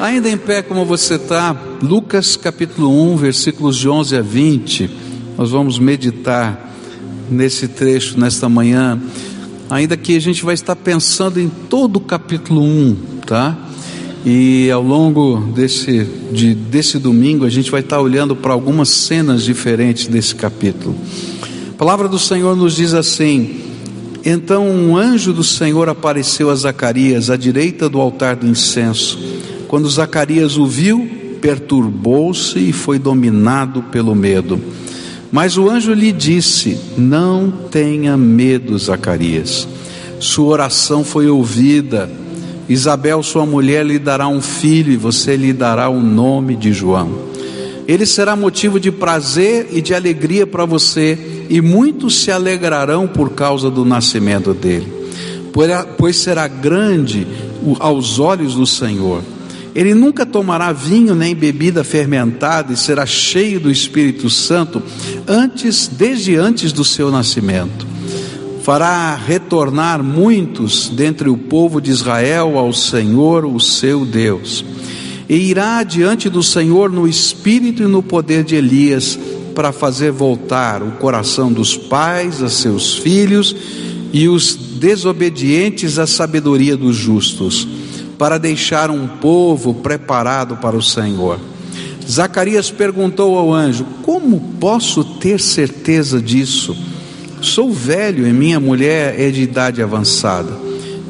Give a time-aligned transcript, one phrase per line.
[0.00, 4.90] Ainda em pé como você está, Lucas capítulo 1, versículos de 11 a 20,
[5.36, 6.72] nós vamos meditar
[7.28, 9.00] nesse trecho nesta manhã,
[9.68, 13.58] ainda que a gente vai estar pensando em todo o capítulo 1, tá?
[14.24, 19.42] E ao longo desse, de, desse domingo a gente vai estar olhando para algumas cenas
[19.42, 20.94] diferentes desse capítulo.
[21.72, 23.62] A palavra do Senhor nos diz assim:
[24.24, 29.37] Então um anjo do Senhor apareceu a Zacarias à direita do altar do incenso.
[29.68, 31.08] Quando Zacarias o viu,
[31.40, 34.60] perturbou-se e foi dominado pelo medo.
[35.30, 39.68] Mas o anjo lhe disse: Não tenha medo, Zacarias.
[40.18, 42.10] Sua oração foi ouvida
[42.68, 47.28] Isabel, sua mulher, lhe dará um filho e você lhe dará o nome de João.
[47.86, 53.30] Ele será motivo de prazer e de alegria para você, e muitos se alegrarão por
[53.30, 54.92] causa do nascimento dele,
[55.96, 57.26] pois será grande
[57.80, 59.22] aos olhos do Senhor.
[59.78, 64.82] Ele nunca tomará vinho nem bebida fermentada e será cheio do Espírito Santo
[65.24, 67.86] antes, desde antes do seu nascimento
[68.68, 74.62] fará retornar muitos dentre o povo de Israel ao Senhor, o seu Deus.
[75.26, 79.18] E irá diante do Senhor no espírito e no poder de Elias,
[79.54, 83.56] para fazer voltar o coração dos pais a seus filhos
[84.12, 87.66] e os desobedientes à sabedoria dos justos,
[88.18, 91.38] para deixar um povo preparado para o Senhor.
[92.08, 96.76] Zacarias perguntou ao anjo: Como posso ter certeza disso?
[97.40, 100.50] Sou velho e minha mulher é de idade avançada.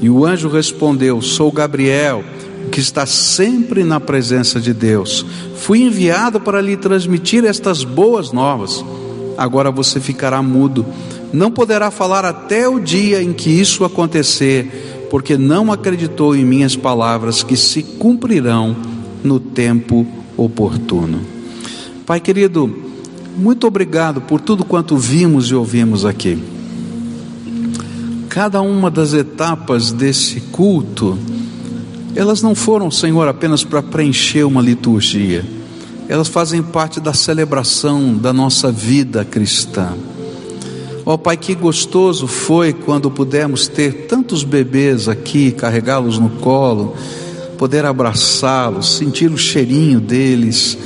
[0.01, 2.23] E o anjo respondeu: Sou Gabriel,
[2.71, 5.25] que está sempre na presença de Deus.
[5.57, 8.85] Fui enviado para lhe transmitir estas boas novas.
[9.37, 10.85] Agora você ficará mudo,
[11.33, 16.77] não poderá falar até o dia em que isso acontecer, porque não acreditou em minhas
[16.77, 18.77] palavras que se cumprirão
[19.23, 20.07] no tempo
[20.37, 21.21] oportuno.
[22.07, 22.75] Pai querido,
[23.37, 26.43] muito obrigado por tudo quanto vimos e ouvimos aqui.
[28.29, 31.19] Cada uma das etapas desse culto,
[32.15, 35.45] elas não foram, Senhor, apenas para preencher uma liturgia,
[36.09, 39.95] elas fazem parte da celebração da nossa vida cristã.
[41.09, 46.95] Ó oh, Pai, que gostoso foi quando pudemos ter tantos bebês aqui, carregá-los no colo,
[47.57, 50.77] poder abraçá-los, sentir o cheirinho deles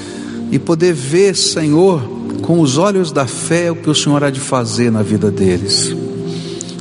[0.52, 2.00] e poder ver, Senhor,
[2.40, 5.92] com os olhos da fé o que o Senhor há de fazer na vida deles.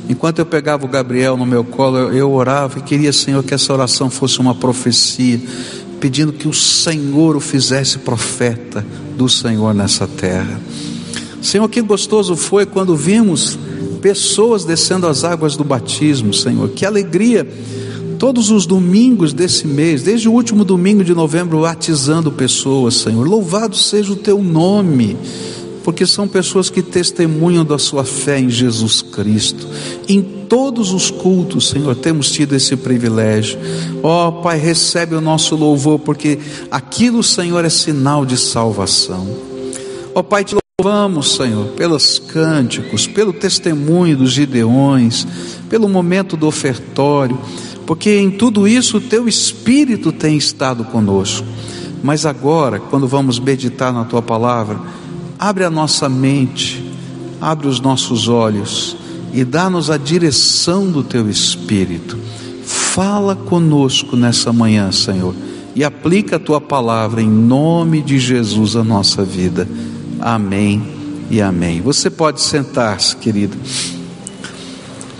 [0.08, 3.72] Enquanto eu pegava o Gabriel no meu colo, eu, orava e queria, Senhor, que essa
[3.72, 5.40] oração fosse uma profecia,
[5.98, 8.86] pedindo que o Senhor o fizesse profeta
[9.16, 10.60] do Senhor nessa terra.
[11.42, 13.58] Senhor, que gostoso foi quando vimos
[14.00, 16.70] pessoas descendo as águas do batismo, Senhor.
[16.70, 17.46] Que alegria!
[18.18, 23.26] Todos os domingos desse mês, desde o último domingo de novembro, batizando pessoas, Senhor.
[23.26, 25.16] Louvado seja o teu nome
[25.82, 29.66] porque são pessoas que testemunham da sua fé em Jesus Cristo.
[30.08, 33.58] Em todos os cultos, Senhor, temos tido esse privilégio.
[34.02, 36.38] Ó oh, Pai, recebe o nosso louvor, porque
[36.70, 39.26] aquilo, Senhor, é sinal de salvação.
[40.14, 45.26] Ó oh, Pai, te louvamos, Senhor, pelos cânticos, pelo testemunho dos gideões,
[45.68, 47.38] pelo momento do ofertório,
[47.86, 51.46] porque em tudo isso o teu Espírito tem estado conosco.
[52.02, 54.80] Mas agora, quando vamos meditar na tua palavra,
[55.42, 56.80] Abre a nossa mente,
[57.40, 58.96] abre os nossos olhos
[59.32, 62.16] e dá-nos a direção do teu espírito.
[62.64, 65.34] Fala conosco nessa manhã, Senhor,
[65.74, 69.66] e aplica a tua palavra em nome de Jesus à nossa vida.
[70.24, 70.80] Amém
[71.28, 71.80] e amém.
[71.80, 73.58] Você pode sentar-se, querido.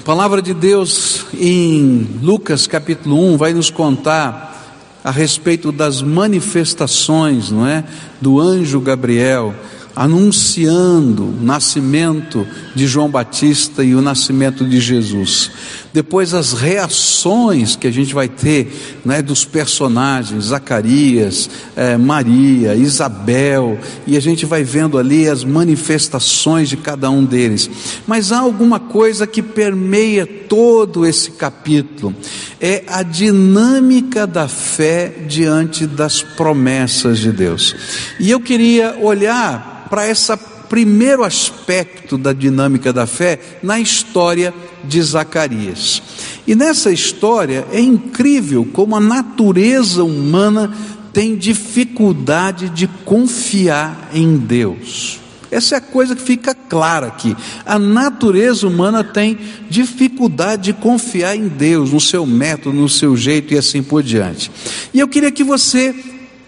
[0.05, 7.67] palavra de Deus em Lucas capítulo 1 vai nos contar a respeito das manifestações, não
[7.67, 7.83] é,
[8.21, 9.53] do anjo Gabriel
[9.95, 15.51] anunciando o nascimento de João Batista e o nascimento de Jesus.
[15.93, 23.79] Depois as reações que a gente vai ter né, dos personagens, Zacarias, eh, Maria, Isabel,
[24.07, 27.69] e a gente vai vendo ali as manifestações de cada um deles.
[28.07, 32.15] Mas há alguma coisa que permeia todo esse capítulo,
[32.59, 37.77] é a dinâmica da fé diante das promessas de Deus.
[38.19, 40.35] E eu queria olhar para esse
[40.71, 46.03] primeiro aspecto da dinâmica da fé na história de Zacarias.
[46.47, 50.73] E nessa história é incrível como a natureza humana
[51.13, 55.21] tem dificuldade de confiar em Deus.
[55.51, 57.37] Essa é a coisa que fica clara aqui.
[57.67, 59.39] A natureza humana tem
[59.69, 64.51] dificuldade de confiar em Deus, no seu método, no seu jeito e assim por diante.
[64.95, 65.95] E eu queria que você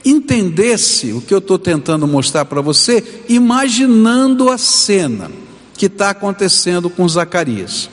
[0.04, 5.30] entendesse o que eu estou tentando mostrar para você, imaginando a cena
[5.76, 7.88] que está acontecendo com Zacarias.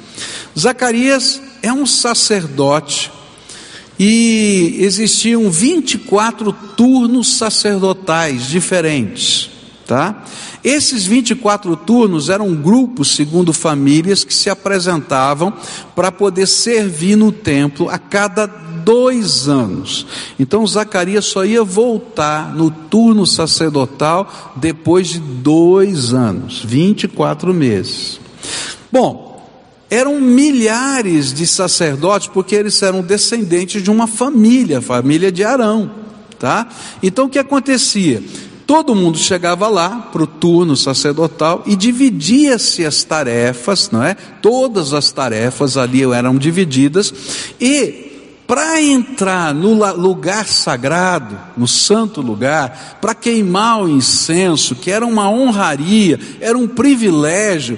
[0.58, 3.12] Zacarias é um sacerdote
[3.98, 9.51] e existiam 24 turnos sacerdotais diferentes,
[9.92, 10.24] tá?
[10.64, 15.54] Esses 24 turnos eram grupos, segundo famílias, que se apresentavam
[15.94, 20.08] para poder servir no templo a cada dois anos.
[20.40, 28.18] Então Zacarias só ia voltar no turno sacerdotal depois de dois anos, 24 meses.
[28.90, 29.46] Bom,
[29.90, 35.92] eram milhares de sacerdotes, porque eles eram descendentes de uma família, família de Arão,
[36.40, 36.70] tá?
[37.04, 38.24] Então o que acontecia?
[38.72, 44.14] Todo mundo chegava lá para o turno sacerdotal e dividia-se as tarefas, não é?
[44.42, 47.14] Todas as tarefas ali eram divididas
[47.60, 48.14] e
[48.48, 55.30] para entrar no lugar sagrado, no santo lugar, para queimar o incenso, que era uma
[55.30, 57.78] honraria, era um privilégio,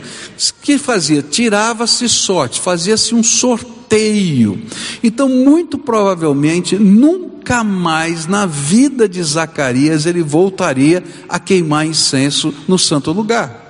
[0.62, 1.24] que fazia?
[1.24, 4.62] Tirava-se sorte, fazia-se um sorteio.
[5.04, 7.33] Então, muito provavelmente, nunca
[7.64, 13.64] mais na vida de Zacarias ele voltaria a queimar incenso no santo lugar.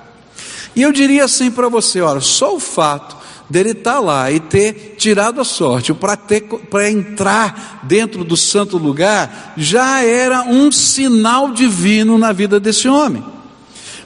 [0.76, 3.16] E eu diria assim para você: olha, só o fato
[3.48, 9.54] dele estar tá lá e ter tirado a sorte para entrar dentro do santo lugar,
[9.56, 13.24] já era um sinal divino na vida desse homem.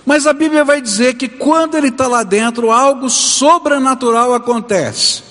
[0.05, 5.23] Mas a Bíblia vai dizer que quando ele está lá dentro, algo sobrenatural acontece.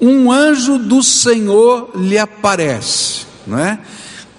[0.00, 3.78] Um anjo do Senhor lhe aparece, não é?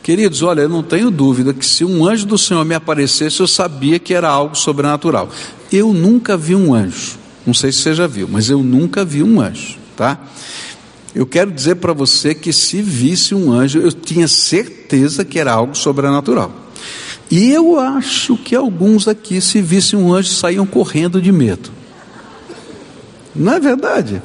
[0.03, 3.47] Queridos, olha, eu não tenho dúvida que se um anjo do Senhor me aparecesse, eu
[3.47, 5.29] sabia que era algo sobrenatural.
[5.71, 7.17] Eu nunca vi um anjo.
[7.45, 10.19] Não sei se você já viu, mas eu nunca vi um anjo, tá?
[11.15, 15.53] Eu quero dizer para você que se visse um anjo, eu tinha certeza que era
[15.53, 16.51] algo sobrenatural.
[17.31, 21.71] E eu acho que alguns aqui, se vissem um anjo, saíam correndo de medo.
[23.33, 24.21] Não é verdade?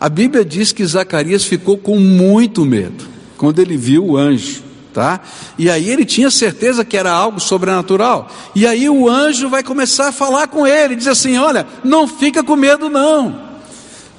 [0.00, 4.66] A Bíblia diz que Zacarias ficou com muito medo quando ele viu o anjo
[4.96, 5.20] tá?
[5.58, 8.30] E aí ele tinha certeza que era algo sobrenatural.
[8.54, 12.42] E aí o anjo vai começar a falar com ele, diz assim: "Olha, não fica
[12.42, 13.38] com medo não.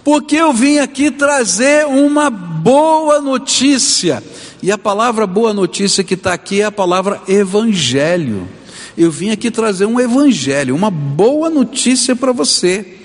[0.04, 4.24] Porque eu vim aqui trazer uma boa notícia.
[4.62, 8.48] E a palavra boa notícia que está aqui é a palavra evangelho.
[8.96, 13.00] Eu vim aqui trazer um evangelho, uma boa notícia para você.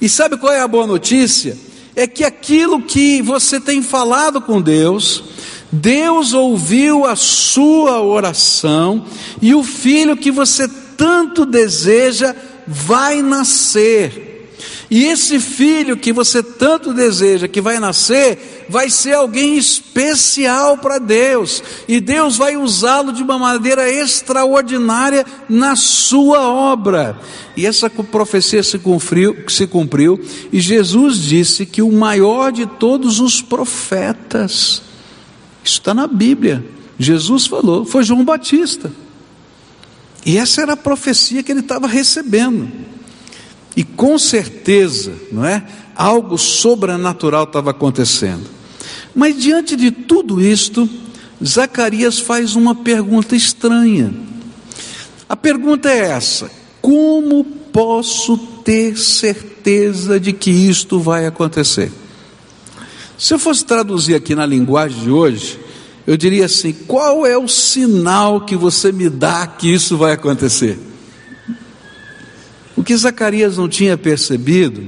[0.00, 1.56] E sabe qual é a boa notícia?
[2.00, 5.22] É que aquilo que você tem falado com Deus,
[5.70, 9.04] Deus ouviu a sua oração
[9.42, 10.66] e o filho que você
[10.96, 12.34] tanto deseja
[12.66, 14.29] vai nascer.
[14.90, 20.98] E esse filho que você tanto deseja que vai nascer, vai ser alguém especial para
[20.98, 27.16] Deus, e Deus vai usá-lo de uma maneira extraordinária na sua obra.
[27.56, 30.20] E essa profecia se cumpriu, se cumpriu,
[30.52, 34.82] e Jesus disse que o maior de todos os profetas,
[35.62, 36.64] isso está na Bíblia.
[36.98, 38.92] Jesus falou, foi João Batista.
[40.26, 42.68] E essa era a profecia que ele estava recebendo.
[43.76, 45.62] E com certeza, não é?
[45.94, 48.44] Algo sobrenatural estava acontecendo.
[49.14, 50.88] Mas diante de tudo isto,
[51.44, 54.12] Zacarias faz uma pergunta estranha.
[55.28, 61.90] A pergunta é essa: como posso ter certeza de que isto vai acontecer?
[63.16, 65.58] Se eu fosse traduzir aqui na linguagem de hoje,
[66.06, 70.78] eu diria assim: qual é o sinal que você me dá que isso vai acontecer?
[72.80, 74.82] O que Zacarias não tinha percebido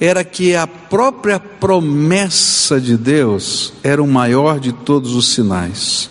[0.00, 6.10] era que a própria promessa de Deus era o maior de todos os sinais.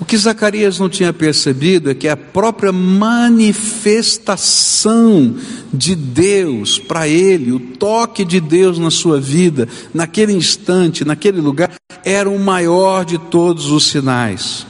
[0.00, 5.36] O que Zacarias não tinha percebido é que a própria manifestação
[5.72, 11.70] de Deus para ele, o toque de Deus na sua vida, naquele instante, naquele lugar,
[12.04, 14.66] era o maior de todos os sinais.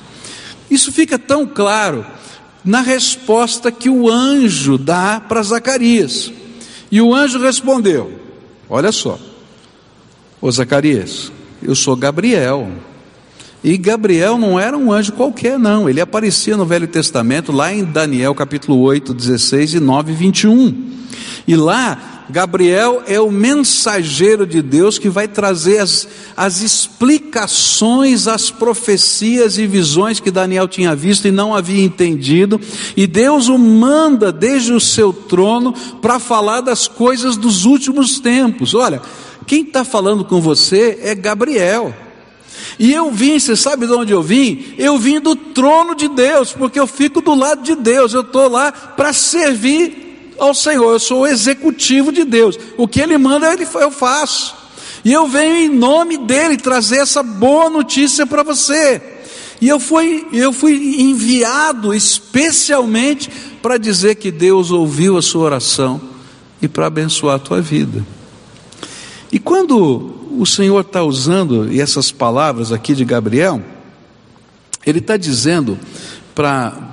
[0.71, 2.05] Isso fica tão claro
[2.65, 6.33] na resposta que o anjo dá para Zacarias.
[6.91, 8.13] E o anjo respondeu:
[8.69, 9.19] Olha só,
[10.41, 12.71] ô Zacarias, eu sou Gabriel
[13.65, 15.89] e Gabriel não era um anjo qualquer, não.
[15.89, 20.91] Ele aparecia no Velho Testamento, lá em Daniel capítulo 8, 16 e 9, 21.
[21.47, 28.51] E lá Gabriel é o mensageiro de Deus que vai trazer as, as explicações às
[28.51, 32.59] profecias e visões que Daniel tinha visto e não havia entendido,
[32.97, 38.73] e Deus o manda desde o seu trono para falar das coisas dos últimos tempos.
[38.73, 39.03] Olha,
[39.47, 41.95] quem está falando com você é Gabriel.
[42.79, 44.75] E eu vim, você sabe de onde eu vim?
[44.79, 48.49] Eu vim do trono de Deus, porque eu fico do lado de Deus, eu estou
[48.49, 50.12] lá para servir
[50.43, 54.57] ao Senhor, eu sou o executivo de Deus, o que Ele manda eu faço,
[55.05, 59.01] e eu venho em nome dEle trazer essa boa notícia para você.
[59.61, 63.31] E eu fui, eu fui enviado especialmente
[63.63, 66.01] para dizer que Deus ouviu a sua oração
[66.61, 68.05] e para abençoar a tua vida.
[69.31, 73.63] E quando o Senhor está usando essas palavras aqui de Gabriel,
[74.85, 75.79] ele está dizendo
[76.35, 76.92] para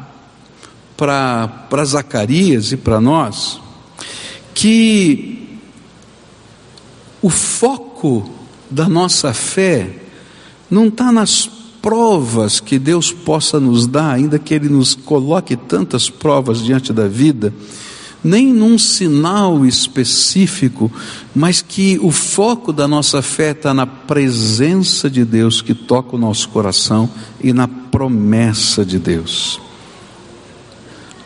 [1.86, 3.60] Zacarias e para nós
[4.53, 5.60] que
[7.22, 8.29] o foco
[8.70, 9.96] da nossa fé
[10.70, 11.50] não está nas
[11.82, 17.08] provas que Deus possa nos dar, ainda que Ele nos coloque tantas provas diante da
[17.08, 17.53] vida
[18.24, 20.91] nem num sinal específico,
[21.34, 26.20] mas que o foco da nossa fé está na presença de Deus que toca o
[26.20, 27.10] nosso coração
[27.41, 29.60] e na promessa de Deus.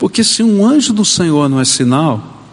[0.03, 2.43] Porque se um anjo do Senhor não é sinal,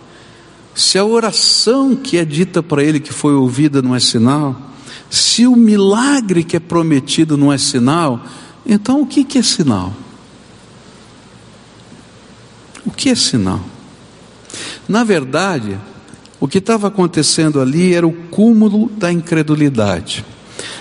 [0.73, 4.55] se a oração que é dita para ele que foi ouvida não é sinal,
[5.11, 8.25] se o milagre que é prometido não é sinal,
[8.65, 9.93] então o que, que é sinal?
[12.87, 13.61] O que é sinal?
[14.89, 15.77] Na verdade,
[16.39, 20.25] o que estava acontecendo ali era o cúmulo da incredulidade.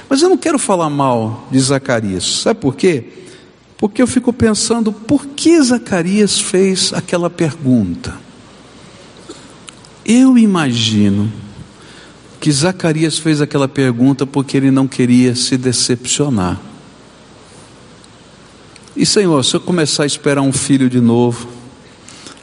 [0.07, 3.19] Mas eu não quero falar mal de Zacarias, sabe por quê?
[3.79, 8.13] Porque eu fico pensando por que Zacarias fez aquela pergunta.
[10.05, 11.31] Eu imagino
[12.39, 16.59] que Zacarias fez aquela pergunta porque ele não queria se decepcionar.
[18.95, 21.59] E Senhor, se eu começar a esperar um filho de novo,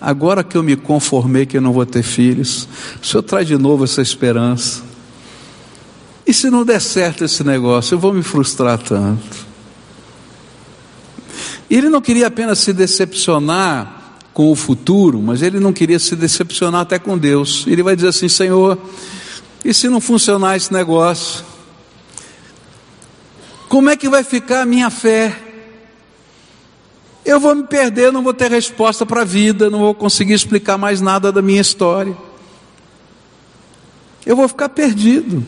[0.00, 2.68] Agora que eu me conformei que eu não vou ter filhos,
[3.02, 4.82] o Senhor traz de novo essa esperança.
[6.26, 9.45] E se não der certo esse negócio, eu vou me frustrar tanto.
[11.70, 16.82] Ele não queria apenas se decepcionar com o futuro, mas ele não queria se decepcionar
[16.82, 17.64] até com Deus.
[17.66, 18.78] Ele vai dizer assim: Senhor,
[19.64, 21.44] e se não funcionar esse negócio?
[23.68, 25.46] Como é que vai ficar a minha fé?
[27.26, 30.78] eu vou me perder, não vou ter resposta para a vida, não vou conseguir explicar
[30.78, 32.16] mais nada da minha história.
[34.24, 35.44] Eu vou ficar perdido.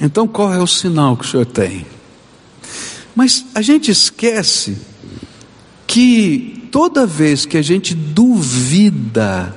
[0.00, 1.86] Então, qual é o sinal que o senhor tem?
[3.14, 4.78] Mas a gente esquece
[5.94, 9.54] que toda vez que a gente duvida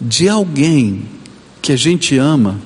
[0.00, 1.02] de alguém
[1.60, 2.56] que a gente ama,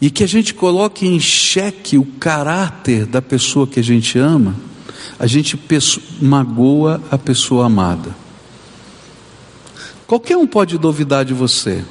[0.00, 4.56] e que a gente coloque em xeque o caráter da pessoa que a gente ama,
[5.16, 5.56] a gente
[6.20, 8.12] magoa a pessoa amada.
[10.08, 11.84] Qualquer um pode duvidar de você,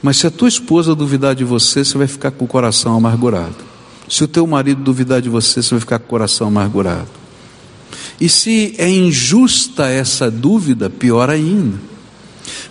[0.00, 3.56] mas se a tua esposa duvidar de você, você vai ficar com o coração amargurado.
[4.08, 7.23] Se o teu marido duvidar de você, você vai ficar com o coração amargurado.
[8.20, 11.78] E se é injusta essa dúvida, pior ainda.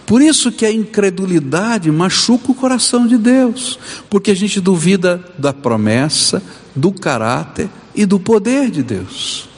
[0.05, 5.53] Por isso que a incredulidade machuca o coração de Deus, porque a gente duvida da
[5.53, 6.43] promessa,
[6.75, 9.49] do caráter e do poder de Deus.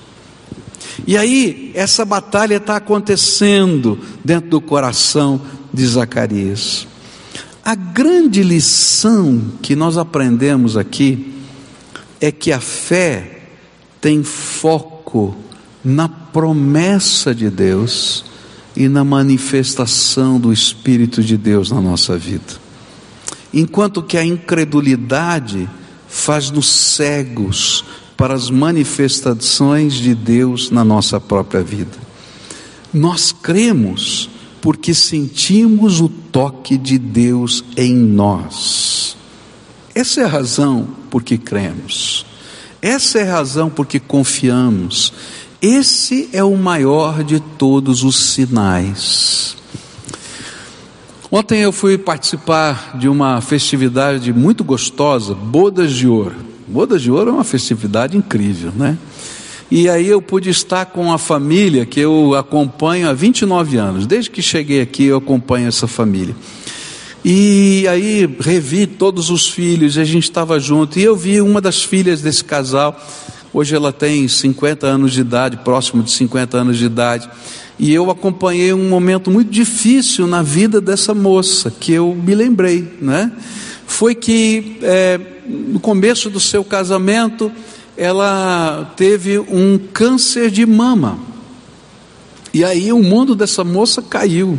[1.06, 5.42] E aí, essa batalha está acontecendo dentro do coração
[5.74, 6.88] de Zacarias.
[7.64, 11.34] A grande lição que nós aprendemos aqui
[12.22, 13.50] é que a fé
[14.00, 15.36] tem foco
[15.86, 18.26] na promessa de Deus
[18.76, 22.66] e na manifestação do Espírito de Deus na nossa vida.
[23.54, 25.70] Enquanto que a incredulidade
[26.08, 31.98] faz-nos cegos para as manifestações de Deus na nossa própria vida.
[32.94, 34.30] Nós cremos
[34.62, 39.18] porque sentimos o toque de Deus em nós.
[39.94, 42.26] Essa é a razão por que cremos.
[42.82, 45.14] Essa é a razão por que confiamos.
[45.62, 49.56] Esse é o maior de todos os sinais.
[51.32, 56.36] Ontem eu fui participar de uma festividade muito gostosa, Bodas de Ouro.
[56.68, 58.98] Bodas de Ouro é uma festividade incrível, né?
[59.70, 64.06] E aí eu pude estar com a família que eu acompanho há 29 anos.
[64.06, 66.36] Desde que cheguei aqui eu acompanho essa família.
[67.24, 71.84] E aí revi todos os filhos, a gente estava junto, e eu vi uma das
[71.84, 72.96] filhas desse casal,
[73.58, 77.30] Hoje ela tem 50 anos de idade, próximo de 50 anos de idade.
[77.80, 82.86] E eu acompanhei um momento muito difícil na vida dessa moça, que eu me lembrei,
[83.02, 83.32] né?
[83.88, 87.50] Foi que é, no começo do seu casamento,
[87.96, 91.18] ela teve um câncer de mama.
[92.56, 94.58] E aí o mundo dessa moça caiu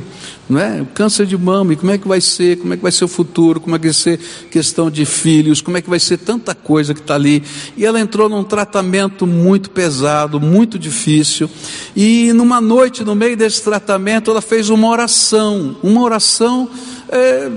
[0.49, 0.81] não é?
[0.81, 2.59] O câncer de mama, e como é que vai ser?
[2.59, 3.61] Como é que vai ser o futuro?
[3.61, 4.19] Como é que vai ser
[4.51, 5.61] questão de filhos?
[5.61, 7.43] Como é que vai ser tanta coisa que está ali?
[7.77, 11.51] E ela entrou num tratamento muito pesado, muito difícil.
[11.97, 16.71] E numa noite, no meio desse tratamento, ela fez uma oração, uma oração.
[17.09, 17.51] É,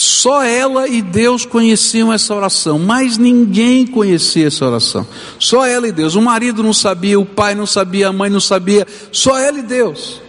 [0.00, 5.06] só ela e Deus conheciam essa oração, mas ninguém conhecia essa oração.
[5.38, 6.14] Só ela e Deus.
[6.14, 9.62] O marido não sabia, o pai não sabia, a mãe não sabia, só ela e
[9.62, 10.22] Deus.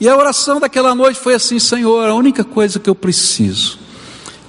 [0.00, 3.78] E a oração daquela noite foi assim: Senhor, a única coisa que eu preciso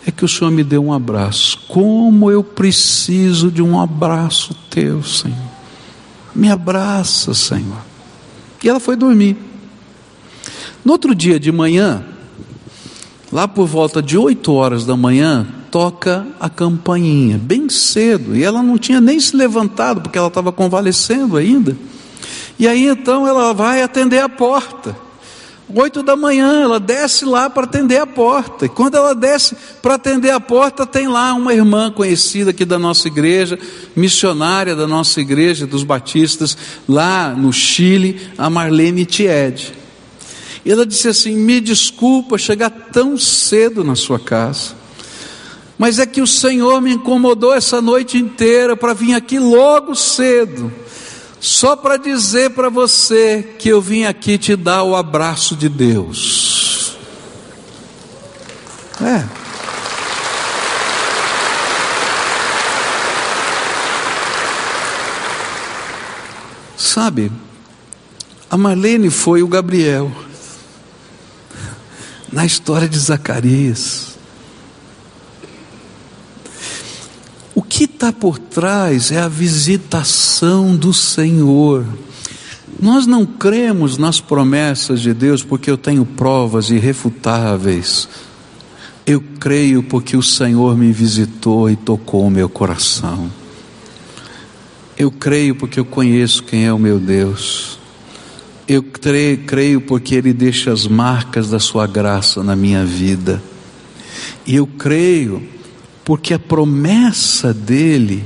[0.07, 1.59] é que o Senhor me dê um abraço.
[1.67, 5.35] Como eu preciso de um abraço teu, Senhor.
[6.33, 7.83] Me abraça, Senhor.
[8.63, 9.35] E ela foi dormir.
[10.85, 12.05] No outro dia de manhã,
[13.31, 18.63] lá por volta de 8 horas da manhã, toca a campainha, bem cedo, e ela
[18.63, 21.77] não tinha nem se levantado, porque ela estava convalescendo ainda.
[22.57, 24.95] E aí então ela vai atender a porta.
[25.73, 28.65] Oito da manhã, ela desce lá para atender a porta.
[28.65, 32.79] E quando ela desce para atender a porta, tem lá uma irmã conhecida aqui da
[32.79, 33.57] nossa igreja,
[33.95, 36.57] missionária da nossa igreja dos batistas,
[36.87, 39.78] lá no Chile, a Marlene Tied.
[40.69, 44.75] E ela disse assim: Me desculpa chegar tão cedo na sua casa,
[45.79, 50.71] mas é que o Senhor me incomodou essa noite inteira para vir aqui logo cedo
[51.39, 56.95] só para dizer para você que eu vim aqui te dar o abraço de Deus.
[59.01, 59.25] É.
[66.77, 67.31] Sabe,
[68.51, 70.28] a Marlene foi o Gabriel
[72.31, 74.19] na história de Zacarias.
[77.69, 81.85] que está por trás é a visitação do Senhor.
[82.81, 88.09] Nós não cremos nas promessas de Deus porque eu tenho provas irrefutáveis.
[89.05, 93.31] Eu creio porque o Senhor me visitou e tocou o meu coração.
[94.97, 97.78] Eu creio porque eu conheço quem é o meu Deus.
[98.69, 103.41] Eu creio porque Ele deixa as marcas da Sua graça na minha vida.
[104.45, 105.41] E eu creio
[106.05, 108.23] porque a promessa dele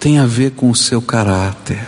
[0.00, 1.86] tem a ver com o seu caráter.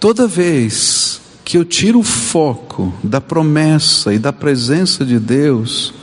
[0.00, 5.94] Toda vez que eu tiro o foco da promessa e da presença de Deus,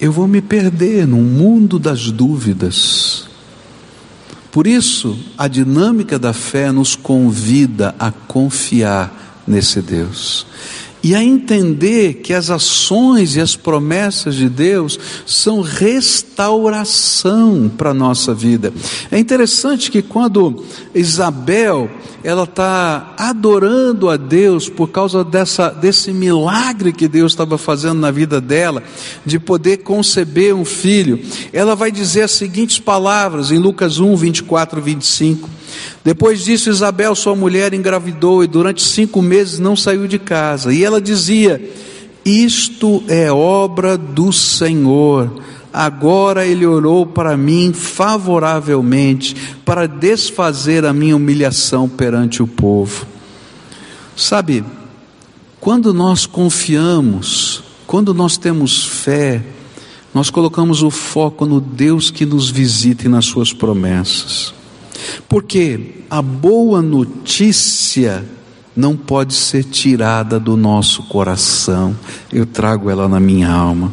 [0.00, 3.05] eu vou me perder no mundo das dúvidas.
[4.56, 10.46] Por isso, a dinâmica da fé nos convida a confiar nesse Deus
[11.06, 17.94] e a entender que as ações e as promessas de Deus são restauração para a
[17.94, 18.72] nossa vida.
[19.08, 21.88] É interessante que quando Isabel
[22.24, 28.10] ela está adorando a Deus por causa dessa, desse milagre que Deus estava fazendo na
[28.10, 28.82] vida dela,
[29.24, 31.20] de poder conceber um filho,
[31.52, 35.48] ela vai dizer as seguintes palavras em Lucas 1, 24 e 25.
[36.04, 40.72] Depois disso, Isabel, sua mulher, engravidou e durante cinco meses não saiu de casa.
[40.72, 41.60] E ela dizia:
[42.24, 45.42] Isto é obra do Senhor.
[45.72, 53.06] Agora ele orou para mim favoravelmente, para desfazer a minha humilhação perante o povo.
[54.16, 54.64] Sabe,
[55.60, 59.44] quando nós confiamos, quando nós temos fé,
[60.14, 64.54] nós colocamos o foco no Deus que nos visita e nas suas promessas.
[65.28, 68.24] Porque a boa notícia
[68.76, 71.96] não pode ser tirada do nosso coração,
[72.30, 73.92] eu trago ela na minha alma.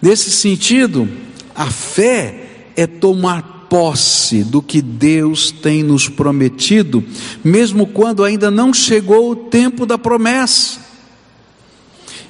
[0.00, 1.08] Nesse sentido,
[1.54, 7.04] a fé é tomar posse do que Deus tem nos prometido,
[7.42, 10.83] mesmo quando ainda não chegou o tempo da promessa.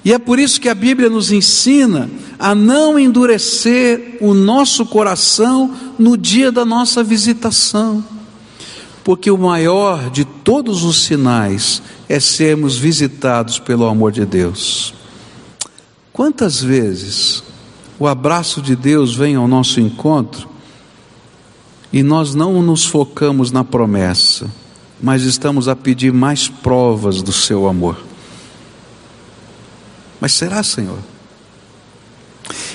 [0.05, 5.75] E é por isso que a Bíblia nos ensina a não endurecer o nosso coração
[5.99, 8.05] no dia da nossa visitação,
[9.03, 14.93] porque o maior de todos os sinais é sermos visitados pelo amor de Deus.
[16.13, 17.43] Quantas vezes
[17.99, 20.49] o abraço de Deus vem ao nosso encontro
[21.91, 24.51] e nós não nos focamos na promessa,
[25.01, 28.14] mas estamos a pedir mais provas do seu amor?
[30.25, 31.01] Mas será, Senhor?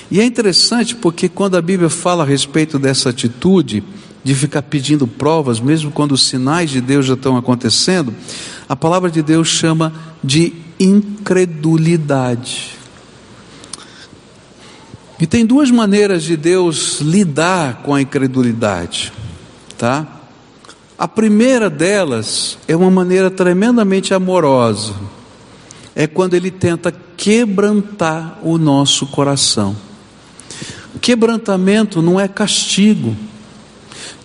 [0.08, 3.82] E é interessante porque quando a Bíblia fala a respeito dessa atitude,
[4.22, 8.14] de ficar pedindo provas, mesmo quando os sinais de Deus já estão acontecendo,
[8.68, 12.78] a palavra de Deus chama de incredulidade.
[15.18, 19.12] E tem duas maneiras de Deus lidar com a incredulidade,
[19.76, 20.06] tá?
[20.96, 24.94] A primeira delas é uma maneira tremendamente amorosa.
[25.94, 29.76] É quando ele tenta quebrantar o nosso coração.
[31.00, 33.16] Quebrantamento não é castigo.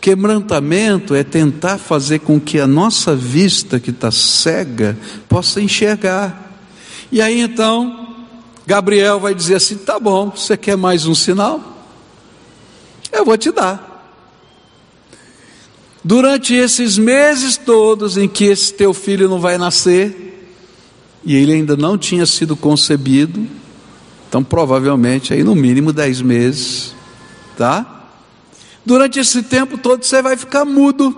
[0.01, 4.97] Quebrantamento é tentar fazer com que a nossa vista, que está cega,
[5.27, 6.59] possa enxergar.
[7.11, 8.15] E aí então,
[8.67, 11.75] Gabriel vai dizer assim: tá bom, você quer mais um sinal?
[13.11, 13.93] Eu vou te dar.
[16.03, 20.34] Durante esses meses todos em que esse teu filho não vai nascer,
[21.25, 23.47] e ele ainda não tinha sido concebido,
[24.29, 26.93] então provavelmente aí no mínimo dez meses,
[27.57, 28.03] tá?
[28.85, 31.15] Durante esse tempo todo você vai ficar mudo,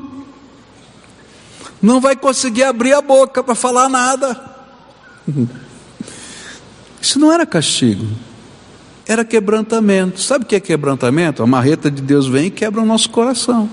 [1.82, 4.56] não vai conseguir abrir a boca para falar nada.
[7.02, 8.08] Isso não era castigo,
[9.06, 10.22] era quebrantamento.
[10.22, 11.44] Sabe o que é quebrantamento?
[11.44, 13.70] A marreta de Deus vem e quebra o nosso coração.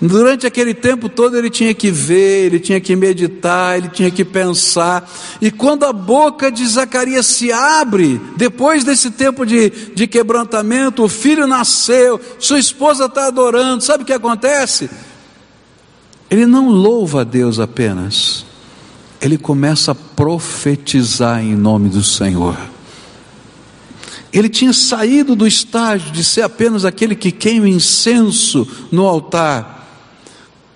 [0.00, 4.24] Durante aquele tempo todo ele tinha que ver, ele tinha que meditar, ele tinha que
[4.24, 5.10] pensar.
[5.40, 11.08] E quando a boca de Zacarias se abre, depois desse tempo de, de quebrantamento, o
[11.08, 14.90] filho nasceu, sua esposa está adorando, sabe o que acontece?
[16.30, 18.44] Ele não louva a Deus apenas,
[19.20, 22.73] ele começa a profetizar em nome do Senhor.
[24.34, 29.72] Ele tinha saído do estágio de ser apenas aquele que queima incenso no altar,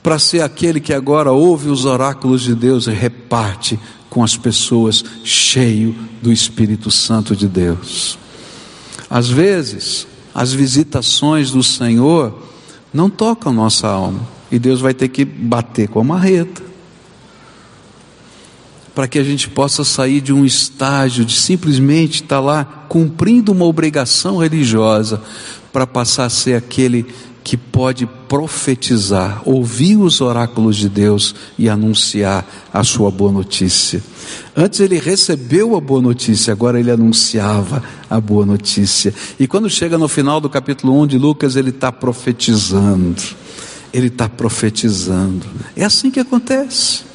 [0.00, 5.04] para ser aquele que agora ouve os oráculos de Deus e reparte com as pessoas,
[5.24, 5.92] cheio
[6.22, 8.16] do Espírito Santo de Deus.
[9.10, 12.40] Às vezes, as visitações do Senhor
[12.94, 14.20] não tocam nossa alma,
[14.52, 16.67] e Deus vai ter que bater com a marreta
[18.98, 23.64] para que a gente possa sair de um estágio de simplesmente estar lá cumprindo uma
[23.64, 25.22] obrigação religiosa,
[25.72, 27.06] para passar a ser aquele
[27.44, 34.02] que pode profetizar, ouvir os oráculos de Deus e anunciar a sua boa notícia.
[34.56, 37.80] Antes ele recebeu a boa notícia, agora ele anunciava
[38.10, 39.14] a boa notícia.
[39.38, 43.22] E quando chega no final do capítulo 1 de Lucas, ele está profetizando.
[43.92, 45.46] Ele está profetizando.
[45.76, 47.06] É assim que acontece.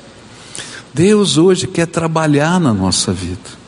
[0.94, 3.64] Deus hoje quer trabalhar na nossa vida.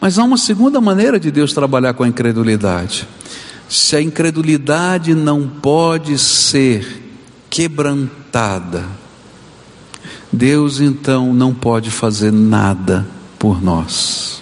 [0.00, 3.06] Mas há uma segunda maneira de Deus trabalhar com a incredulidade.
[3.68, 7.02] Se a incredulidade não pode ser
[7.50, 8.84] quebrantada,
[10.32, 13.06] Deus então não pode fazer nada
[13.38, 14.40] por nós.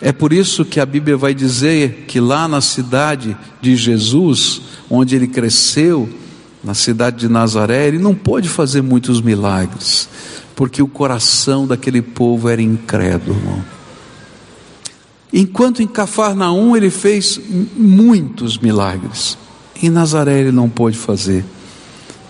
[0.00, 5.14] É por isso que a Bíblia vai dizer que lá na cidade de Jesus, onde
[5.14, 6.08] ele cresceu,
[6.62, 10.08] na cidade de Nazaré, ele não pôde fazer muitos milagres
[10.54, 13.64] porque o coração daquele povo era incrédulo.
[15.32, 17.40] Enquanto em Cafarnaum ele fez
[17.76, 19.36] muitos milagres,
[19.82, 21.44] em Nazaré ele não pôde fazer,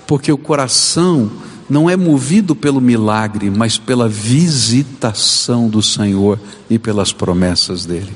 [0.06, 1.30] porque o coração
[1.68, 8.12] não é movido pelo milagre, mas pela visitação do Senhor e pelas promessas dele.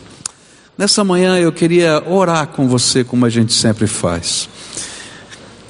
[0.77, 4.49] Nessa manhã eu queria orar com você, como a gente sempre faz,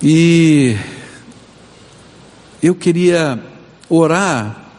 [0.01, 0.77] e
[2.63, 3.43] eu queria
[3.89, 4.73] orar,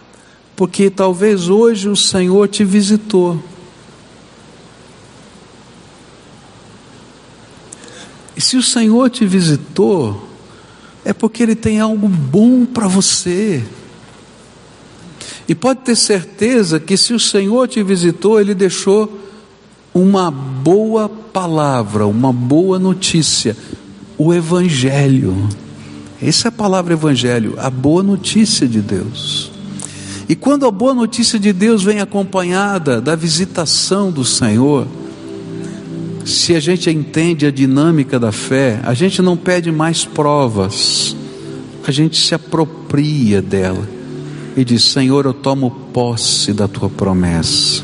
[0.56, 3.42] porque talvez hoje o Senhor te visitou.
[8.36, 10.30] E se o Senhor te visitou,
[11.04, 13.64] é porque Ele tem algo bom para você.
[15.48, 19.20] E pode ter certeza que se o Senhor te visitou, Ele deixou
[19.94, 23.58] uma boa palavra, uma boa notícia,
[24.18, 25.50] o Evangelho.
[26.22, 29.52] Essa é a palavra evangelho, a boa notícia de Deus.
[30.28, 34.86] E quando a boa notícia de Deus vem acompanhada da visitação do Senhor,
[36.26, 41.16] se a gente entende a dinâmica da fé, a gente não pede mais provas,
[41.88, 43.88] a gente se apropria dela
[44.56, 47.84] e diz: Senhor, eu tomo posse da tua promessa.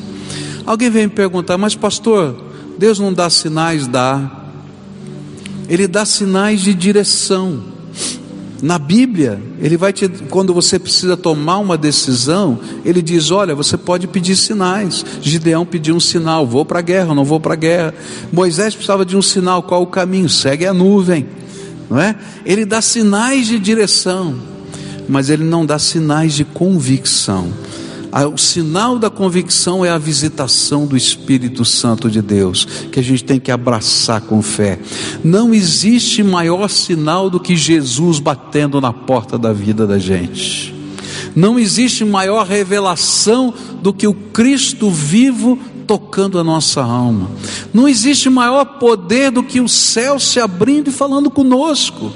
[0.66, 2.36] Alguém vem me perguntar, mas pastor,
[2.78, 3.88] Deus não dá sinais?
[3.88, 4.44] Dá.
[5.70, 7.75] Ele dá sinais de direção.
[8.62, 13.78] Na Bíblia, ele vai te, quando você precisa tomar uma decisão, ele diz: Olha, você
[13.78, 15.06] pode pedir sinais.
[15.22, 17.94] Gideão pediu um sinal: vou para a guerra, não vou para a guerra.
[18.32, 20.30] Moisés precisava de um sinal: qual o caminho?
[20.30, 21.28] Segue a nuvem,
[21.90, 22.16] não é?
[22.46, 24.36] Ele dá sinais de direção,
[25.08, 27.52] mas ele não dá sinais de convicção.
[28.24, 33.26] O sinal da convicção é a visitação do Espírito Santo de Deus, que a gente
[33.26, 34.80] tem que abraçar com fé.
[35.22, 40.74] Não existe maior sinal do que Jesus batendo na porta da vida da gente.
[41.36, 47.30] Não existe maior revelação do que o Cristo vivo tocando a nossa alma.
[47.74, 52.12] Não existe maior poder do que o céu se abrindo e falando conosco.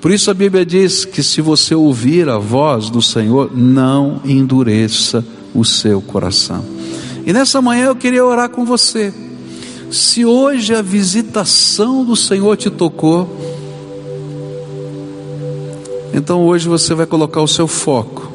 [0.00, 5.24] Por isso a Bíblia diz que se você ouvir a voz do Senhor, não endureça
[5.52, 6.64] o seu coração.
[7.26, 9.12] E nessa manhã eu queria orar com você.
[9.90, 13.28] Se hoje a visitação do Senhor te tocou,
[16.14, 18.30] então hoje você vai colocar o seu foco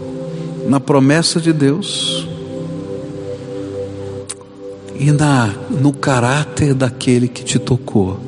[0.68, 2.28] na promessa de Deus
[5.00, 8.20] e na no caráter daquele que te tocou,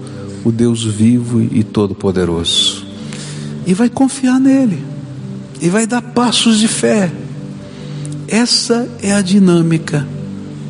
[0.44, 2.75] o Deus vivo e todo-poderoso
[3.66, 4.84] e vai confiar nele,
[5.62, 7.12] e vai dar passos de fé.
[8.28, 10.08] Essa é a dinâmica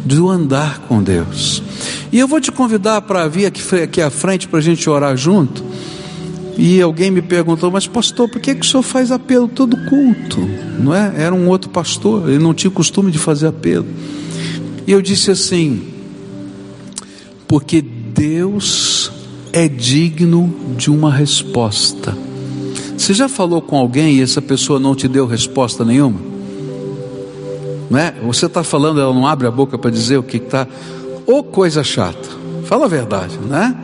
[0.04, 1.64] do andar com Deus.
[2.12, 5.18] E eu vou te convidar para vir aqui, aqui à frente para a gente orar
[5.18, 5.64] junto.
[6.58, 10.40] E alguém me perguntou, mas pastor, por que, que o senhor faz apelo todo culto?
[10.80, 11.14] Não é?
[11.18, 13.86] Era um outro pastor, ele não tinha costume de fazer apelo.
[14.88, 15.82] E eu disse assim,
[17.48, 19.12] porque Deus
[19.52, 22.16] é digno de uma resposta.
[23.06, 26.20] Você já falou com alguém e essa pessoa não te deu resposta nenhuma?
[27.88, 28.12] Não é?
[28.26, 30.68] Você está falando, ela não abre a boca para dizer o que está.
[31.28, 32.28] Ou coisa chata,
[32.64, 33.78] fala a verdade, né?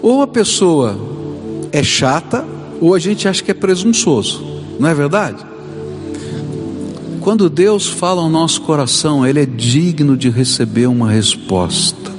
[0.00, 0.96] Ou a pessoa
[1.72, 2.44] é chata,
[2.80, 4.44] ou a gente acha que é presunçoso,
[4.78, 5.44] não é verdade?
[7.20, 12.14] Quando Deus fala ao nosso coração, Ele é digno de receber uma resposta.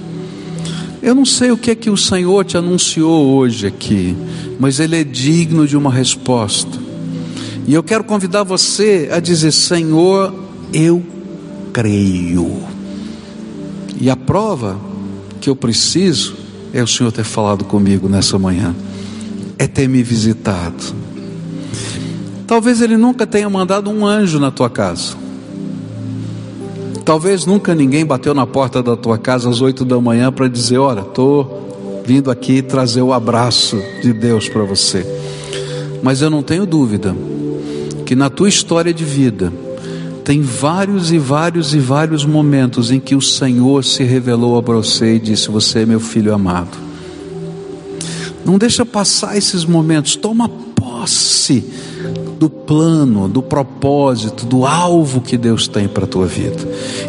[1.01, 4.13] Eu não sei o que é que o Senhor te anunciou hoje aqui,
[4.59, 6.77] mas Ele é digno de uma resposta.
[7.67, 10.33] E eu quero convidar você a dizer: Senhor,
[10.73, 11.03] eu
[11.73, 12.63] creio.
[13.99, 14.77] E a prova
[15.41, 16.35] que eu preciso
[16.73, 18.75] é o Senhor ter falado comigo nessa manhã,
[19.57, 20.93] é ter me visitado.
[22.45, 25.15] Talvez Ele nunca tenha mandado um anjo na tua casa.
[27.03, 30.77] Talvez nunca ninguém bateu na porta da tua casa às oito da manhã para dizer:
[30.77, 31.64] Olha, estou
[32.05, 35.05] vindo aqui trazer o abraço de Deus para você.
[36.03, 37.15] Mas eu não tenho dúvida
[38.05, 39.51] que na tua história de vida
[40.23, 45.15] tem vários e vários e vários momentos em que o Senhor se revelou a você
[45.15, 46.77] e disse: Você é meu filho amado.
[48.45, 51.63] Não deixa passar esses momentos, toma posse
[52.37, 56.57] do plano, do propósito, do alvo que Deus tem para a tua vida.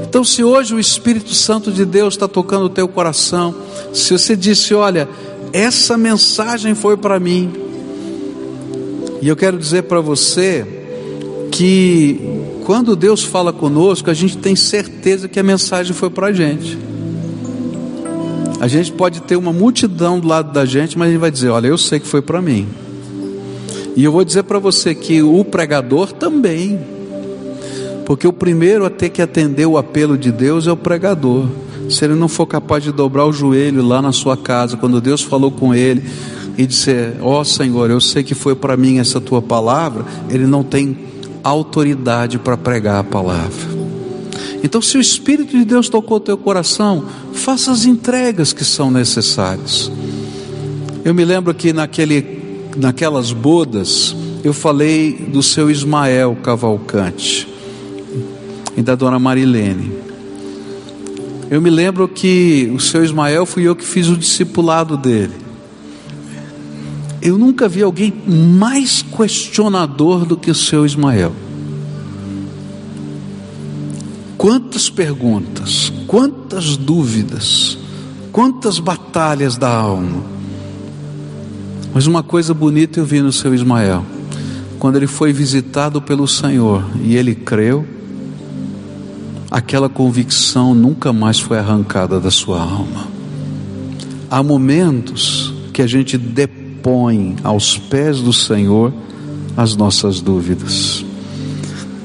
[0.02, 3.54] Então, se hoje o Espírito Santo de Deus está tocando o teu coração,
[3.92, 5.08] se você disse, olha,
[5.52, 7.52] essa mensagem foi para mim,
[9.20, 10.66] e eu quero dizer para você
[11.50, 12.20] que
[12.64, 16.76] quando Deus fala conosco, a gente tem certeza que a mensagem foi para a gente.
[18.60, 21.48] A gente pode ter uma multidão do lado da gente, mas a gente vai dizer:
[21.50, 22.66] Olha, eu sei que foi para mim.
[23.96, 26.78] E eu vou dizer para você que o pregador também,
[28.04, 31.48] porque o primeiro a ter que atender o apelo de Deus é o pregador.
[31.88, 35.22] Se ele não for capaz de dobrar o joelho lá na sua casa, quando Deus
[35.22, 36.04] falou com ele
[36.58, 40.46] e dizer: Ó oh, Senhor, eu sei que foi para mim essa tua palavra, ele
[40.46, 40.98] não tem
[41.42, 43.76] autoridade para pregar a palavra.
[44.62, 48.90] Então, se o Espírito de Deus tocou o teu coração, faça as entregas que são
[48.90, 49.90] necessárias.
[51.04, 52.35] Eu me lembro que naquele
[52.76, 57.48] naquelas bodas, eu falei do seu Ismael Cavalcante
[58.76, 59.92] e da dona Marilene.
[61.50, 65.34] Eu me lembro que o seu Ismael fui eu que fiz o discipulado dele.
[67.22, 71.32] Eu nunca vi alguém mais questionador do que o seu Ismael.
[74.36, 77.78] Quantas perguntas, quantas dúvidas,
[78.30, 80.35] quantas batalhas da alma.
[81.96, 84.04] Mas uma coisa bonita eu vi no seu Ismael.
[84.78, 87.86] Quando ele foi visitado pelo Senhor e ele creu,
[89.50, 93.08] aquela convicção nunca mais foi arrancada da sua alma.
[94.30, 98.92] Há momentos que a gente depõe aos pés do Senhor
[99.56, 101.02] as nossas dúvidas.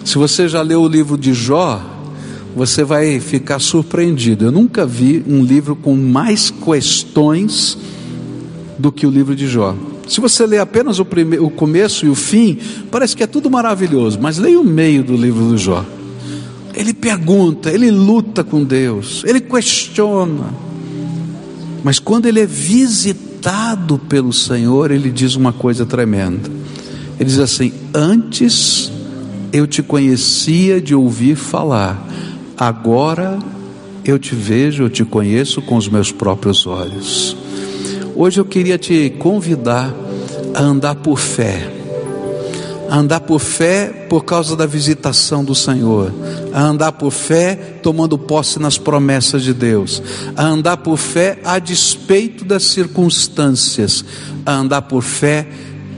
[0.05, 1.81] Se você já leu o livro de Jó,
[2.55, 4.45] você vai ficar surpreendido.
[4.45, 7.77] Eu nunca vi um livro com mais questões
[8.81, 9.75] do que o livro de Jó.
[10.07, 12.57] Se você ler apenas o, primeiro, o começo e o fim,
[12.89, 15.85] parece que é tudo maravilhoso, mas leia o meio do livro do Jó.
[16.73, 20.53] Ele pergunta, ele luta com Deus, ele questiona.
[21.83, 26.49] Mas quando ele é visitado pelo Senhor, ele diz uma coisa tremenda.
[27.19, 28.91] Ele diz assim: Antes
[29.53, 32.07] eu te conhecia de ouvir falar,
[32.57, 33.37] agora
[34.03, 37.40] eu te vejo, eu te conheço com os meus próprios olhos.
[38.15, 39.93] Hoje eu queria te convidar
[40.53, 41.69] a andar por fé.
[42.89, 46.11] A andar por fé por causa da visitação do Senhor,
[46.51, 50.03] a andar por fé tomando posse nas promessas de Deus,
[50.35, 54.03] a andar por fé a despeito das circunstâncias,
[54.45, 55.47] a andar por fé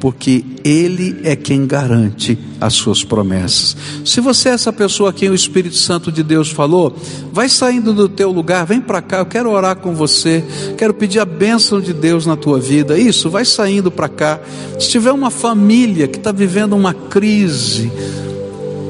[0.03, 3.73] porque Ele é quem garante as suas promessas.
[4.03, 6.93] Se você é essa pessoa a quem o Espírito Santo de Deus falou,
[7.31, 10.43] vai saindo do teu lugar, vem para cá, eu quero orar com você,
[10.77, 12.99] quero pedir a bênção de Deus na tua vida.
[12.99, 14.41] Isso, vai saindo para cá.
[14.77, 17.89] Se tiver uma família que está vivendo uma crise,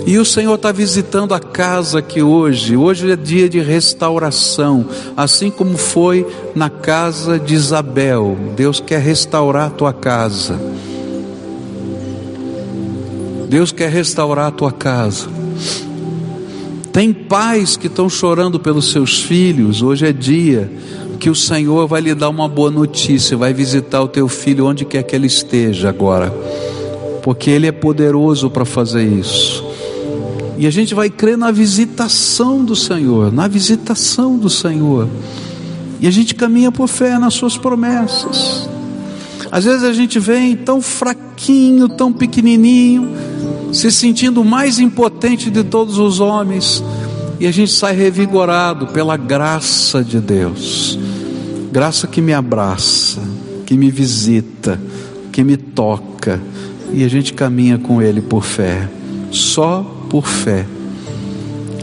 [0.07, 2.75] e o Senhor está visitando a casa aqui hoje.
[2.75, 8.35] Hoje é dia de restauração, assim como foi na casa de Isabel.
[8.55, 10.59] Deus quer restaurar a tua casa.
[13.53, 15.27] Deus quer restaurar a tua casa.
[16.91, 19.83] Tem pais que estão chorando pelos seus filhos.
[19.83, 20.71] Hoje é dia
[21.19, 24.85] que o Senhor vai lhe dar uma boa notícia, vai visitar o teu filho onde
[24.85, 26.31] quer que ele esteja agora,
[27.21, 29.63] porque ele é poderoso para fazer isso.
[30.57, 35.07] E a gente vai crer na visitação do Senhor, na visitação do Senhor.
[36.01, 38.67] E a gente caminha por fé nas suas promessas.
[39.51, 43.32] Às vezes a gente vem tão fraquinho, tão pequenininho,
[43.73, 46.81] se sentindo mais impotente de todos os homens,
[47.39, 50.97] e a gente sai revigorado pela graça de Deus
[51.73, 53.19] graça que me abraça,
[53.65, 54.79] que me visita,
[55.31, 56.39] que me toca,
[56.93, 58.87] e a gente caminha com Ele por fé,
[59.31, 60.67] só por fé.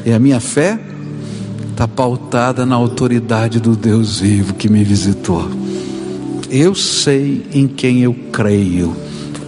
[0.07, 0.79] E a minha fé
[1.73, 5.51] está pautada na autoridade do Deus vivo que me visitou.
[6.49, 8.95] Eu sei em quem eu creio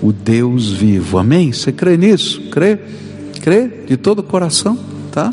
[0.03, 1.17] o Deus vivo.
[1.17, 1.53] Amém?
[1.53, 2.43] Você crê nisso?
[2.51, 2.79] Crê?
[3.41, 4.77] Crê de todo o coração,
[5.13, 5.33] tá?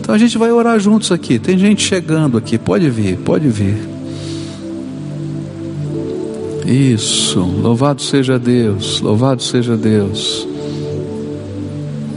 [0.00, 1.38] Então a gente vai orar juntos aqui.
[1.38, 2.56] Tem gente chegando aqui.
[2.56, 3.76] Pode vir, pode vir.
[6.64, 7.40] Isso.
[7.40, 9.00] Louvado seja Deus.
[9.00, 10.46] Louvado seja Deus.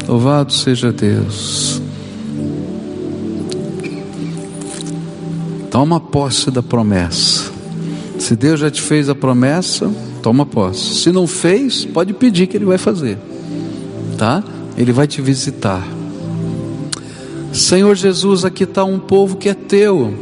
[0.08, 1.82] Louvado seja Deus.
[5.70, 7.50] Toma posse da promessa.
[8.20, 9.90] Se Deus já te fez a promessa,
[10.22, 10.96] toma posse.
[10.96, 13.18] Se não fez, pode pedir que Ele vai fazer,
[14.18, 14.44] tá?
[14.78, 15.86] Ele vai te visitar.
[17.52, 20.14] Senhor Jesus, aqui está um povo que é teu.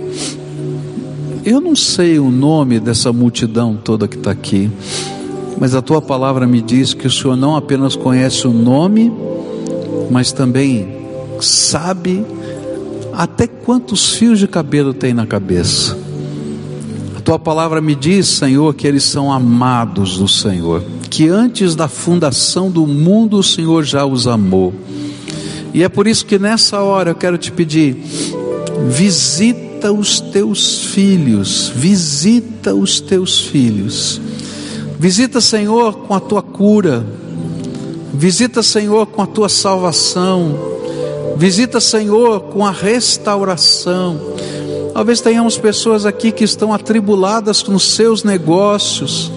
[1.45, 4.69] Eu não sei o nome dessa multidão toda que está aqui,
[5.59, 9.11] mas a tua palavra me diz que o Senhor não apenas conhece o nome,
[10.09, 10.97] mas também
[11.39, 12.25] sabe
[13.13, 15.98] até quantos fios de cabelo tem na cabeça
[17.19, 22.69] tua palavra me diz, Senhor, que eles são amados do Senhor, que antes da fundação
[22.69, 24.73] do mundo o Senhor já os amou.
[25.73, 27.97] E é por isso que nessa hora eu quero te pedir,
[28.87, 34.19] visita os teus filhos, visita os teus filhos.
[34.99, 37.05] Visita, Senhor, com a tua cura.
[38.13, 40.59] Visita, Senhor, com a tua salvação.
[41.37, 44.19] Visita, Senhor, com a restauração.
[44.99, 49.31] Talvez tenhamos pessoas aqui que estão atribuladas com seus negócios.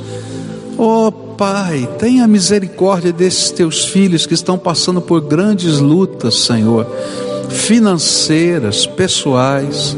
[0.77, 6.85] Oh Pai, tenha misericórdia desses teus filhos que estão passando por grandes lutas, Senhor,
[7.48, 9.96] financeiras, pessoais.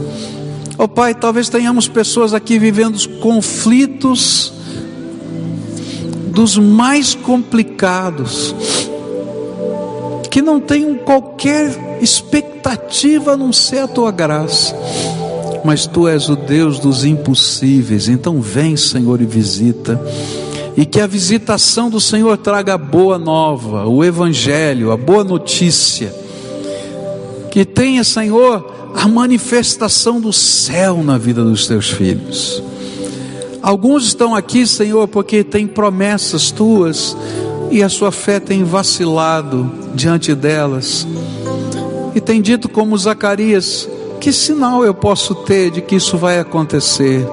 [0.77, 4.53] Oh Pai, talvez tenhamos pessoas aqui vivendo conflitos
[6.27, 8.55] dos mais complicados,
[10.31, 14.77] que não tenham qualquer expectativa a não ser a tua graça
[15.65, 18.07] mas tu és o Deus dos impossíveis.
[18.07, 20.01] Então vem, Senhor, e visita.
[20.77, 26.15] E que a visitação do Senhor traga a boa nova, o Evangelho, a boa notícia.
[27.51, 32.63] Que tenha, Senhor, a manifestação do céu na vida dos teus filhos.
[33.63, 37.17] Alguns estão aqui, Senhor, porque têm promessas tuas
[37.71, 41.07] e a sua fé tem vacilado diante delas.
[42.15, 43.89] E tem dito como Zacarias:
[44.25, 47.27] que sinal eu posso ter de que isso vai acontecer?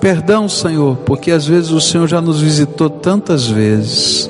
[0.00, 4.28] Perdão, Senhor, porque às vezes o Senhor já nos visitou tantas vezes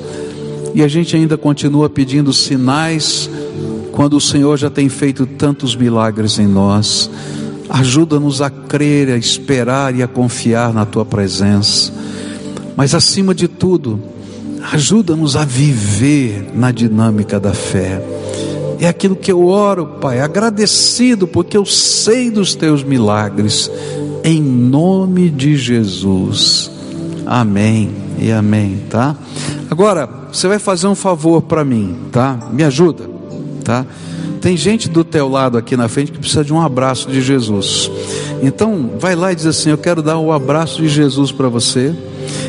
[0.75, 3.31] e a gente ainda continua pedindo sinais
[3.93, 7.09] quando o Senhor já tem feito tantos milagres em nós.
[7.71, 11.91] Ajuda-nos a crer, a esperar e a confiar na tua presença.
[12.77, 14.03] Mas acima de tudo,
[14.71, 18.14] ajuda-nos a viver na dinâmica da fé.
[18.81, 23.71] É aquilo que eu oro, Pai, agradecido porque eu sei dos teus milagres,
[24.23, 26.71] em nome de Jesus.
[27.27, 29.17] Amém e amém, tá?
[29.71, 32.49] Agora, você vai fazer um favor para mim, tá?
[32.53, 33.09] Me ajuda,
[33.63, 33.87] tá?
[34.41, 37.91] Tem gente do teu lado aqui na frente que precisa de um abraço de Jesus.
[38.43, 41.49] Então, vai lá e diz assim: Eu quero dar o um abraço de Jesus para
[41.49, 41.95] você.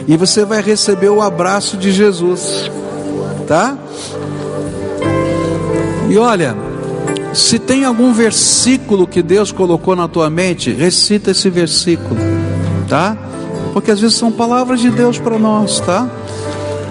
[0.08, 2.70] E você vai receber o abraço de Jesus,
[3.48, 3.78] tá?
[6.16, 6.56] E olha,
[7.34, 12.16] se tem algum versículo que Deus colocou na tua mente, recita esse versículo,
[12.88, 13.18] tá?
[13.74, 16.10] Porque às vezes são palavras de Deus para nós, tá?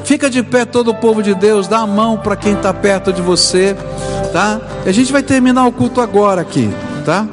[0.04, 3.14] Fica de pé todo o povo de Deus, dá a mão para quem está perto
[3.14, 3.74] de você,
[4.30, 4.60] tá?
[4.84, 6.68] A gente vai terminar o culto agora aqui,
[7.06, 7.26] tá?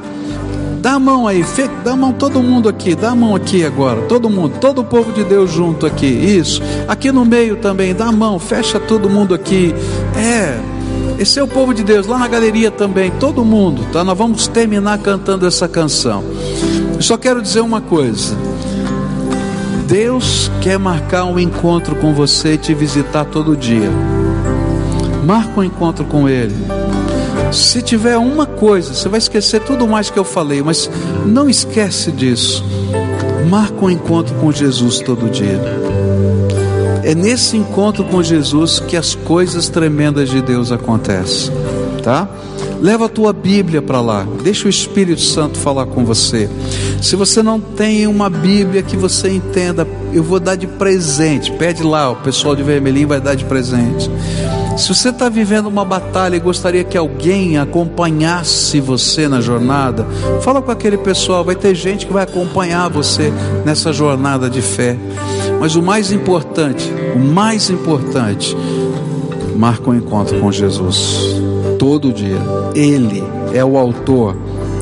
[0.80, 1.44] Dá a mão aí,
[1.84, 4.84] dá a mão todo mundo aqui, dá a mão aqui agora, todo mundo, todo o
[4.84, 6.62] povo de Deus junto aqui, isso.
[6.88, 9.74] Aqui no meio também, dá a mão, fecha todo mundo aqui.
[10.16, 10.71] É,
[11.18, 14.02] esse é o povo de Deus, lá na galeria também, todo mundo, tá?
[14.02, 16.24] Nós vamos terminar cantando essa canção.
[16.94, 18.36] Eu só quero dizer uma coisa.
[19.86, 23.90] Deus quer marcar um encontro com você e te visitar todo dia.
[25.24, 26.54] Marca um encontro com Ele.
[27.52, 30.90] Se tiver uma coisa, você vai esquecer tudo mais que eu falei, mas
[31.26, 32.64] não esquece disso.
[33.50, 35.60] Marca um encontro com Jesus todo dia.
[37.02, 41.52] É nesse encontro com Jesus que as coisas tremendas de Deus acontecem,
[42.02, 42.28] tá?
[42.80, 46.48] Leva a tua Bíblia para lá, deixa o Espírito Santo falar com você.
[47.00, 51.52] Se você não tem uma Bíblia que você entenda, eu vou dar de presente.
[51.52, 54.10] Pede lá, o pessoal de vermelhinho vai dar de presente.
[54.76, 60.06] Se você está vivendo uma batalha e gostaria que alguém acompanhasse você na jornada,
[60.40, 61.44] fala com aquele pessoal.
[61.44, 63.32] Vai ter gente que vai acompanhar você
[63.64, 64.96] nessa jornada de fé.
[65.62, 68.56] Mas o mais importante, o mais importante,
[69.54, 71.36] marca um encontro com Jesus
[71.78, 72.40] todo dia.
[72.74, 73.22] Ele
[73.54, 74.36] é o autor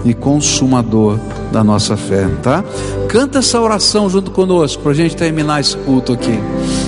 [0.06, 1.18] e consumador
[1.52, 2.64] da nossa fé, tá?
[3.10, 6.40] Canta essa oração junto conosco para a gente terminar esse culto aqui.